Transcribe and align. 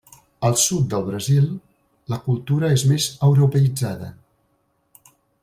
Al 0.47 0.55
sud 0.61 0.87
del 0.93 1.03
Brasil, 1.09 1.45
la 2.15 2.19
cultura 2.23 2.73
és 2.79 2.87
més 2.93 3.07
europeïtzada. 3.29 4.11